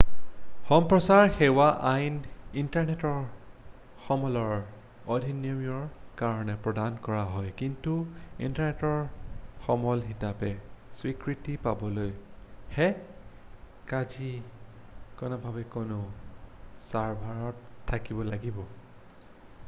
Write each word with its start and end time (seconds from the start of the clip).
সম্প্ৰচাৰ 0.67 1.27
সেৱা 1.33 1.65
আইন 1.87 2.15
ইণ্টাৰনেটৰ 2.61 3.17
সমলৰ 4.05 4.53
অধিনিয়মৰ 5.15 5.83
কাৰণে 6.21 6.55
প্ৰদান 6.63 6.97
কৰা 7.09 7.19
হয় 7.35 7.51
কিন্তু 7.59 7.93
ইণ্টাৰনেটৰ 8.49 8.95
সমল 9.67 10.03
হিচাপে 10.07 10.51
স্বীকৃতি 11.03 11.59
পাবলৈ 11.69 12.09
ই 12.17 12.91
কায়িকভাৱে 13.95 15.69
কোনো 15.79 16.01
ছাৰ্ভাৰত 16.91 17.95
থাকিব 17.95 18.27
লাগিব 18.35 18.61